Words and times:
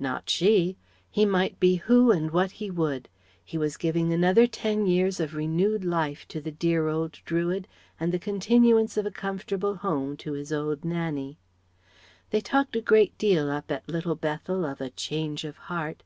Not 0.00 0.28
she. 0.28 0.76
He 1.12 1.24
might 1.24 1.60
be 1.60 1.76
who 1.76 2.10
and 2.10 2.32
what 2.32 2.50
he 2.50 2.72
would. 2.72 3.08
He 3.44 3.56
was 3.56 3.76
giving 3.76 4.12
another 4.12 4.48
ten 4.48 4.84
years 4.88 5.20
of 5.20 5.36
renewed 5.36 5.84
life 5.84 6.26
to 6.26 6.40
the 6.40 6.50
dear 6.50 6.88
old 6.88 7.12
Druid 7.24 7.68
and 8.00 8.10
the 8.10 8.18
continuance 8.18 8.96
of 8.96 9.06
a 9.06 9.12
comfortable 9.12 9.76
home 9.76 10.16
to 10.16 10.32
his 10.32 10.52
old 10.52 10.84
Nannie. 10.84 11.38
They 12.30 12.40
talked 12.40 12.74
a 12.74 12.80
great 12.80 13.16
deal 13.16 13.48
up 13.48 13.70
at 13.70 13.88
Little 13.88 14.16
Bethel 14.16 14.64
of 14.64 14.80
a 14.80 14.90
"change 14.90 15.44
of 15.44 15.56
heart." 15.56 16.02